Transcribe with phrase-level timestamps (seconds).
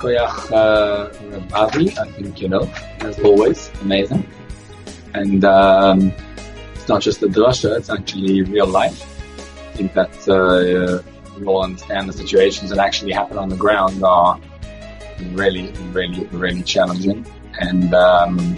[0.00, 4.26] Shkoyach uh, I think you know, as always, amazing.
[5.12, 6.12] And um,
[6.74, 9.02] it's not just a drasha, it's actually real life.
[9.38, 11.02] I think that uh,
[11.38, 14.40] we all understand the situations that actually happen on the ground are
[15.32, 17.26] really, really, really challenging.
[17.60, 18.56] And um,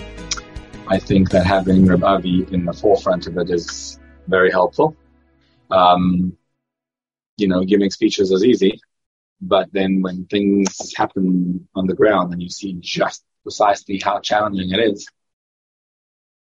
[0.87, 3.99] I think that having Reb Avi in the forefront of it is
[4.29, 4.97] very helpful.
[5.71, 6.37] Um,
[7.37, 8.81] you know, giving speeches is easy,
[9.43, 14.71] but then when things happen on the ground and you see just precisely how challenging
[14.71, 15.09] it is,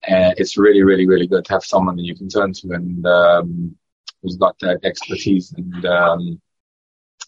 [0.08, 3.06] uh, it's really, really, really good to have someone that you can turn to and
[3.06, 3.76] um,
[4.22, 6.42] who's got that expertise and um,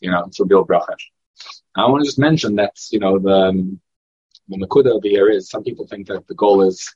[0.02, 0.96] you know for Bill bracha.
[1.76, 3.80] I want to just mention that you know the um,
[4.50, 6.94] the nakuda here is some people think that the goal is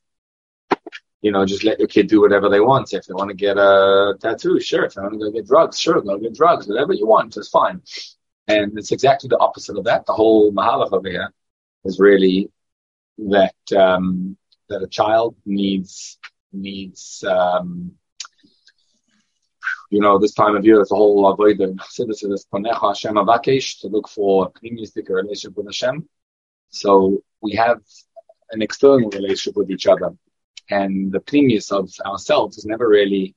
[1.22, 2.94] you know, just let your kid do whatever they want.
[2.94, 4.86] If they want to get a tattoo, sure.
[4.86, 6.68] If they want to go get drugs, sure, go get drugs.
[6.68, 7.82] Whatever you want is fine.
[8.48, 10.06] And it's exactly the opposite of that.
[10.06, 11.34] The whole mahalach over here
[11.84, 12.50] is really
[13.18, 14.38] that um,
[14.70, 16.18] that a child needs
[16.54, 17.92] needs um,
[19.90, 21.22] you know this time of year it's a whole
[22.46, 26.08] panecha Hashem avakesh to look for a relationship with Hashem.
[26.70, 27.82] So we have
[28.52, 30.16] an external relationship with each other,
[30.70, 33.36] and the premise of ourselves is never really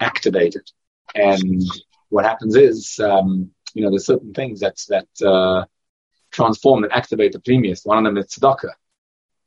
[0.00, 0.70] activated.
[1.14, 1.62] And
[2.08, 5.66] what happens is um, you know, there's certain things that that uh,
[6.30, 7.84] transform and activate the pnimius.
[7.84, 8.72] One of them is tzedakah.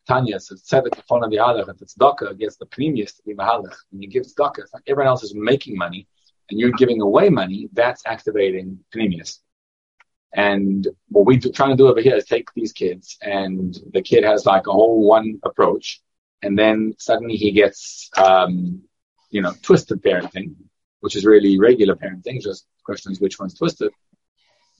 [0.07, 1.37] Tanya says tzedek in front of the.
[1.37, 4.83] If the tzedakah gets the pnimius to be mahalach, when you give tzedakah, it's like
[4.85, 6.07] everyone else is making money
[6.47, 7.69] and you're giving away money.
[7.73, 9.39] That's activating pnimius.
[10.31, 14.23] And what we're trying to do over here is take these kids, and the kid
[14.23, 16.01] has like a whole one approach,
[16.43, 18.83] and then suddenly he gets, um,
[19.31, 20.53] you know, twisted parenting,
[20.99, 22.39] which is really regular parenting.
[22.43, 23.91] Just questions which one's twisted.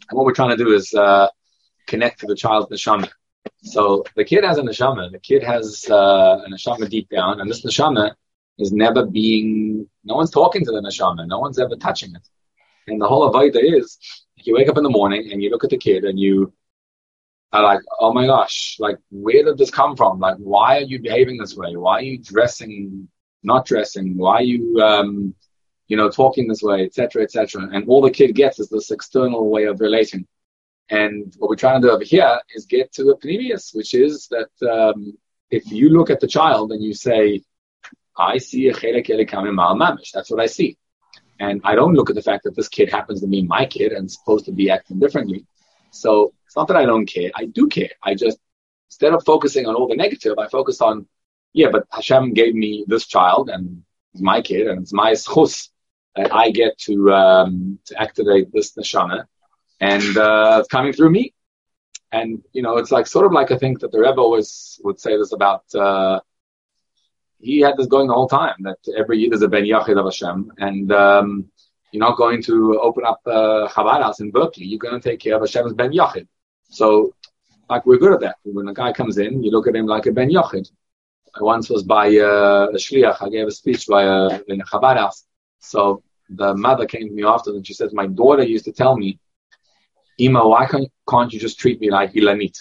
[0.09, 1.28] And what we're trying to do is uh,
[1.88, 3.09] connect to the child's neshama.
[3.64, 5.11] So the kid has a neshama.
[5.11, 8.14] The kid has uh, a neshama deep down, and this neshama
[8.58, 9.87] is never being.
[10.04, 11.27] No one's talking to the neshama.
[11.27, 12.27] No one's ever touching it.
[12.87, 13.98] And the whole avodah is,
[14.36, 16.54] you wake up in the morning and you look at the kid and you
[17.52, 20.20] are like, oh my gosh, like where did this come from?
[20.20, 21.76] Like why are you behaving this way?
[21.76, 23.08] Why are you dressing,
[23.43, 24.17] not dressing?
[24.17, 25.36] Why are you um,
[25.89, 27.67] you know, talking this way, etc., etc.
[27.73, 30.26] And all the kid gets is this external way of relating.
[30.89, 34.30] And what we're trying to do over here is get to the pnimius, which is
[34.30, 35.17] that um,
[35.49, 37.42] if you look at the child and you say,
[38.17, 40.78] I see a chelek Eloka mimaal mamash, that's what I see.
[41.39, 43.92] And I don't look at the fact that this kid happens to be my kid
[43.92, 45.45] and supposed to be acting differently.
[45.92, 47.32] So it's not that I don't care.
[47.36, 47.92] I do care.
[48.04, 48.38] I just,
[48.89, 51.08] instead of focusing on all the negative, I focus on,
[51.54, 53.83] yeah, but Hashem gave me this child and
[54.14, 55.70] it's my kid and it's my schus
[56.15, 59.25] I get to um, to activate this neshama,
[59.80, 61.33] and uh, it's coming through me.
[62.11, 64.99] And you know, it's like sort of like I think that the Rebbe always would
[64.99, 65.64] say this about.
[65.73, 66.19] Uh,
[67.42, 70.05] he had this going the whole time that every year there's a ben yachid of
[70.05, 71.49] Hashem, and um,
[71.92, 74.65] you're not going to open up a Chabad house in Berkeley.
[74.65, 76.27] You're going to take care of Hashem's ben yachid.
[76.69, 77.15] So,
[77.69, 78.36] like we're good at that.
[78.43, 80.69] When a guy comes in, you look at him like a ben yachid.
[81.39, 83.17] I once was by uh, a shliach.
[83.21, 85.23] I gave a speech by a, in a Chabad house,
[85.59, 88.97] so the mother came to me often and she says, my daughter used to tell
[88.97, 89.20] me,
[90.17, 92.58] Ima, why can't, you just treat me like Ilanit?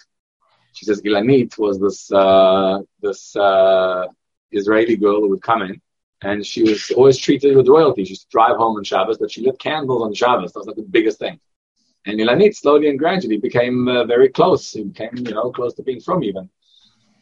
[0.72, 4.06] She says Ilanit was this, uh, this, uh,
[4.50, 5.81] Israeli girl who would come in
[6.22, 8.04] and she was always treated with royalty.
[8.04, 10.53] She used to drive home on Shabbos, but she lit candles on Shabbos.
[10.53, 11.38] That was like the biggest thing.
[12.06, 14.70] And Ilanit slowly and gradually became uh, very close.
[14.70, 16.48] She became, you know, close to being from even.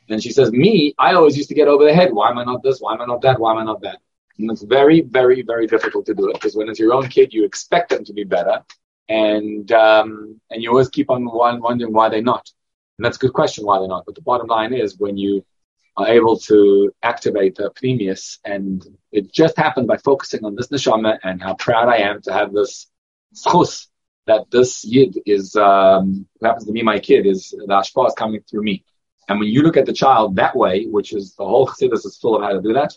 [0.09, 2.13] And she says, me, I always used to get over the head.
[2.13, 2.79] Why am I not this?
[2.81, 3.41] Why am I not that?
[3.41, 3.99] Why am I not that?
[4.39, 7.33] And it's very, very, very difficult to do it because when it's your own kid,
[7.33, 8.63] you expect them to be better,
[9.09, 12.51] and um, and you always keep on wondering why they're not.
[12.99, 14.05] And that's a good question why they're not.
[14.07, 15.45] But the bottom line is when you
[15.97, 21.19] are able to activate the pnimius, and it just happened by focusing on this neshama
[21.23, 22.87] and how proud I am to have this
[23.35, 23.87] schus
[24.27, 28.15] that this yid is um, who happens to be my kid is the ashpa is
[28.15, 28.85] coming through me.
[29.29, 32.19] And when you look at the child that way, which is the whole chassidus is
[32.21, 32.93] full of how to do that,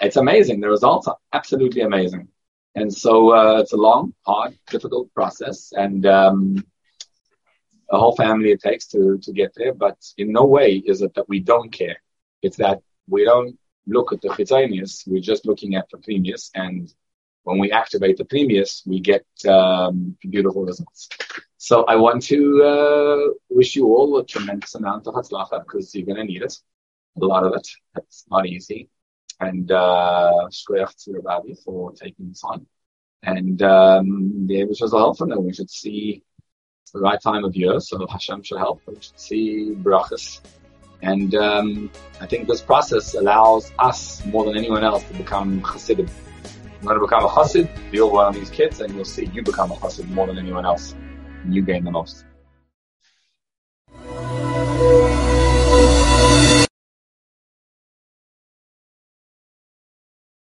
[0.00, 0.60] it's amazing.
[0.60, 2.28] The results are absolutely amazing.
[2.74, 6.64] And so uh, it's a long, hard, difficult process, and um,
[7.90, 9.74] a whole family it takes to to get there.
[9.74, 11.96] But in no way is it that we don't care.
[12.42, 15.06] It's that we don't look at the chitzonius.
[15.06, 16.92] We're just looking at the pnimius, and
[17.42, 21.08] when we activate the pnimius, we get um, beautiful results.
[21.56, 26.06] So I want to uh, wish you all a tremendous amount of hatzlacha because you're
[26.06, 26.56] going to need it,
[27.20, 27.66] a lot of it.
[27.96, 28.88] It's not easy
[29.40, 32.66] and uh, to Rabbi for taking this on.
[33.22, 35.26] And um, the Abish was helpful.
[35.42, 36.22] We should see
[36.92, 38.80] the right time of year, so Hashem should help.
[38.86, 40.40] We should see brachas.
[41.02, 41.90] And um,
[42.20, 46.08] I think this process allows us more than anyone else to become chassidim.
[46.80, 49.42] I'm going to become a chassid, you're one of these kids, and you'll see you
[49.42, 50.94] become a chassid more than anyone else.
[51.44, 52.24] And you gain the most.